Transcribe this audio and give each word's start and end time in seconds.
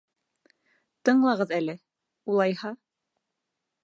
Тыңлағыҙ 1.09 1.53
әле, 1.57 1.75
улайһа. 2.37 2.73